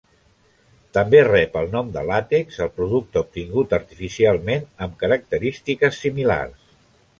[0.97, 6.69] També rep el nom de làtex el producte obtingut artificialment amb característiques similars.